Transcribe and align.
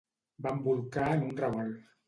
Vam 0.45 0.63
bolcar 0.69 1.05
en 1.19 1.23
un 1.29 1.39
revolt. 1.45 1.81